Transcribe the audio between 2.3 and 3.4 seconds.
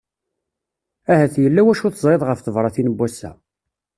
tebratin n wassa.